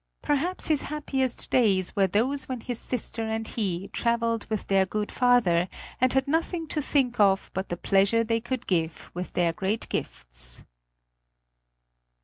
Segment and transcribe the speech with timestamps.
[0.23, 5.11] Perhaps his happiest days were those when his sister and he traveled with their good
[5.11, 9.53] father, and had nothing to think of but the pleasure they could give with their
[9.53, 10.63] great gifts.